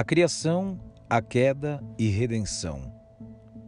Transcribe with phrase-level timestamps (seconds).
[0.00, 0.80] A criação,
[1.10, 2.90] a queda e redenção.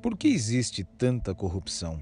[0.00, 2.00] Por que existe tanta corrupção?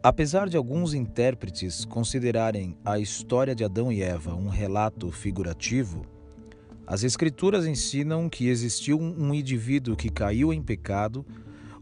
[0.00, 6.06] Apesar de alguns intérpretes considerarem a história de Adão e Eva um relato figurativo,
[6.86, 11.26] as Escrituras ensinam que existiu um indivíduo que caiu em pecado,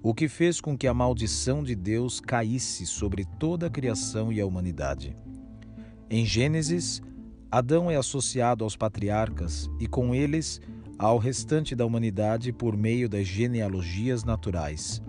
[0.03, 4.41] o que fez com que a maldição de Deus caísse sobre toda a criação e
[4.41, 5.15] a humanidade.
[6.09, 7.03] Em Gênesis,
[7.51, 10.61] Adão é associado aos patriarcas e com eles
[10.97, 15.03] ao restante da humanidade por meio das genealogias naturais.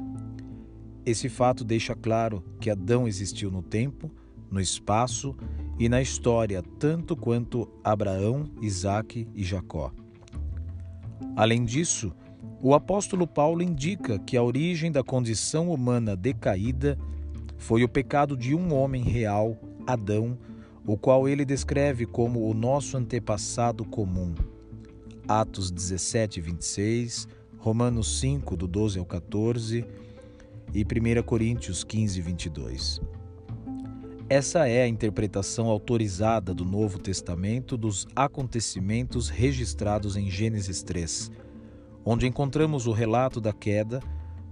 [1.06, 4.10] Esse fato deixa claro que Adão existiu no tempo,
[4.50, 5.36] no espaço
[5.78, 9.92] e na história tanto quanto Abraão, Isaque e Jacó.
[11.36, 12.12] Além disso,
[12.60, 16.98] o apóstolo Paulo indica que a origem da condição humana decaída
[17.56, 20.38] foi o pecado de um homem real, Adão,
[20.86, 24.34] o qual ele descreve como o nosso antepassado comum.
[25.28, 29.86] Atos 17, 26, Romanos 5, do 12 ao 14
[30.74, 33.02] e 1 Coríntios 15, 22.
[34.28, 41.32] Essa é a interpretação autorizada do Novo Testamento dos acontecimentos registrados em Gênesis 3,
[42.04, 44.02] onde encontramos o relato da queda,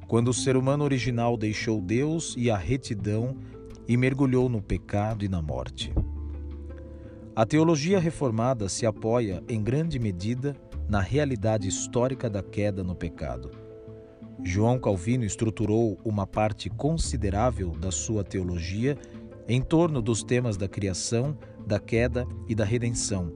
[0.08, 3.38] quando o ser humano original deixou Deus e a retidão
[3.88, 5.94] e mergulhou no pecado e na morte.
[7.40, 10.54] A teologia reformada se apoia, em grande medida,
[10.90, 13.50] na realidade histórica da queda no pecado.
[14.44, 18.98] João Calvino estruturou uma parte considerável da sua teologia
[19.48, 23.32] em torno dos temas da criação, da queda e da redenção,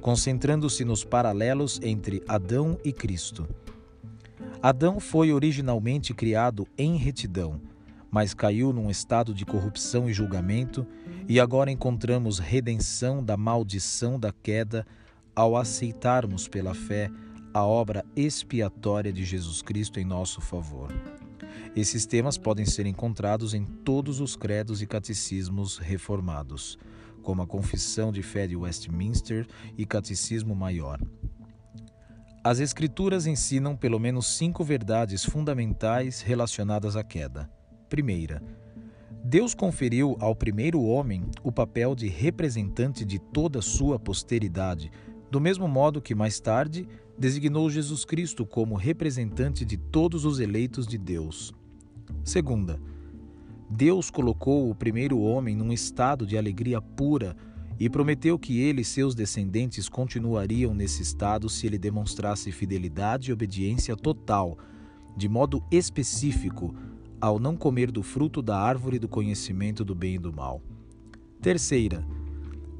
[0.00, 3.48] concentrando-se nos paralelos entre Adão e Cristo.
[4.62, 7.60] Adão foi originalmente criado em retidão,
[8.10, 10.86] mas caiu num estado de corrupção e julgamento,
[11.28, 14.86] e agora encontramos redenção da maldição da queda
[15.34, 17.10] ao aceitarmos pela fé
[17.54, 20.92] a obra expiatória de Jesus Cristo em nosso favor.
[21.74, 26.78] Esses temas podem ser encontrados em todos os credos e catecismos reformados,
[27.22, 29.46] como a Confissão de Fé de Westminster
[29.76, 31.00] e Catecismo Maior.
[32.42, 37.50] As Escrituras ensinam pelo menos cinco verdades fundamentais relacionadas à queda.
[37.90, 38.40] Primeira,
[39.24, 44.92] Deus conferiu ao primeiro homem o papel de representante de toda a sua posteridade,
[45.28, 46.86] do mesmo modo que mais tarde
[47.18, 51.52] designou Jesus Cristo como representante de todos os eleitos de Deus.
[52.22, 52.80] Segunda,
[53.68, 57.36] Deus colocou o primeiro homem num estado de alegria pura
[57.76, 63.32] e prometeu que ele e seus descendentes continuariam nesse estado se ele demonstrasse fidelidade e
[63.32, 64.56] obediência total,
[65.16, 66.72] de modo específico,
[67.20, 70.62] ao não comer do fruto da árvore do conhecimento do bem e do mal.
[71.40, 72.04] Terceira,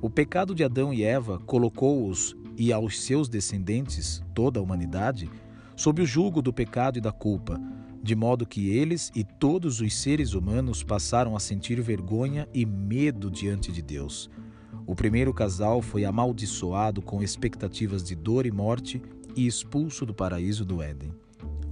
[0.01, 5.31] o pecado de Adão e Eva colocou-os e aos seus descendentes, toda a humanidade,
[5.77, 7.61] sob o jugo do pecado e da culpa,
[8.03, 13.31] de modo que eles e todos os seres humanos passaram a sentir vergonha e medo
[13.31, 14.31] diante de Deus.
[14.87, 19.03] O primeiro casal foi amaldiçoado com expectativas de dor e morte
[19.37, 21.15] e expulso do paraíso do Éden.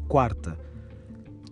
[0.06, 0.58] Quarta,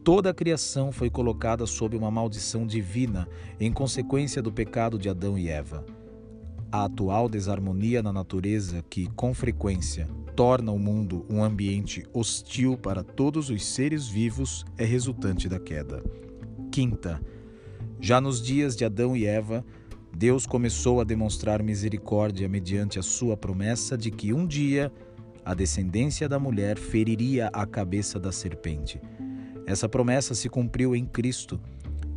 [0.07, 3.29] Toda a criação foi colocada sob uma maldição divina
[3.59, 5.85] em consequência do pecado de Adão e Eva.
[6.71, 10.07] A atual desarmonia na natureza, que, com frequência,
[10.37, 16.01] torna o mundo um ambiente hostil para todos os seres vivos, é resultante da queda.
[16.71, 17.21] Quinta,
[18.01, 19.65] já nos dias de Adão e Eva,
[20.17, 24.93] Deus começou a demonstrar misericórdia mediante a sua promessa de que um dia
[25.45, 29.01] a descendência da mulher feriria a cabeça da serpente.
[29.67, 31.61] Essa promessa se cumpriu em Cristo,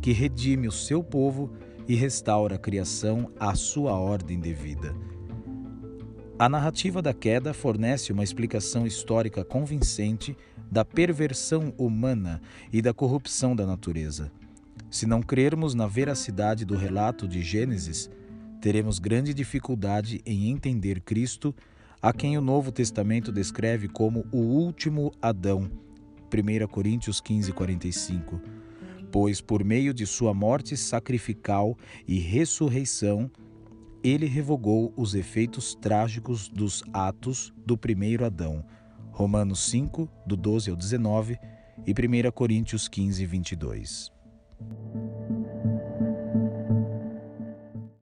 [0.00, 1.52] que redime o seu povo
[1.88, 4.94] e restaura a criação à sua ordem devida.
[6.38, 10.36] A narrativa da queda fornece uma explicação histórica convincente
[10.70, 12.40] da perversão humana
[12.72, 14.30] e da corrupção da natureza.
[14.88, 18.08] Se não crermos na veracidade do relato de Gênesis,
[18.60, 21.54] teremos grande dificuldade em entender Cristo,
[22.00, 25.68] a quem o Novo Testamento descreve como o último Adão
[26.32, 28.40] 1 Coríntios 15, 45.
[29.10, 33.30] Pois por meio de sua morte sacrificial e ressurreição,
[34.02, 38.64] ele revogou os efeitos trágicos dos atos do primeiro Adão.
[39.10, 41.38] Romanos 5, do 12 ao 19
[41.86, 44.19] e 1 Coríntios 15, 22.